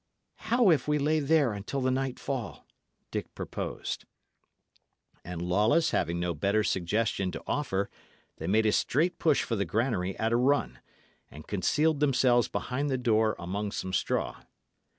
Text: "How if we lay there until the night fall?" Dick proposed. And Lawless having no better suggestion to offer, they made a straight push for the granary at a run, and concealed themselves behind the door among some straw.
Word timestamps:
"How 0.49 0.71
if 0.71 0.87
we 0.87 0.97
lay 0.97 1.19
there 1.19 1.53
until 1.53 1.79
the 1.79 1.91
night 1.91 2.17
fall?" 2.19 2.65
Dick 3.11 3.35
proposed. 3.35 4.05
And 5.23 5.43
Lawless 5.43 5.91
having 5.91 6.19
no 6.19 6.33
better 6.33 6.63
suggestion 6.63 7.29
to 7.33 7.43
offer, 7.45 7.87
they 8.37 8.47
made 8.47 8.65
a 8.65 8.71
straight 8.71 9.19
push 9.19 9.43
for 9.43 9.55
the 9.55 9.63
granary 9.63 10.17
at 10.17 10.31
a 10.33 10.37
run, 10.37 10.79
and 11.29 11.45
concealed 11.45 11.99
themselves 11.99 12.47
behind 12.47 12.89
the 12.89 12.97
door 12.97 13.35
among 13.37 13.71
some 13.73 13.93
straw. 13.93 14.41